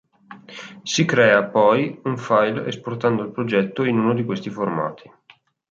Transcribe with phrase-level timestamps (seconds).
[0.83, 5.07] Si crea, poi, un file esportando il progetto in uno di questi formati.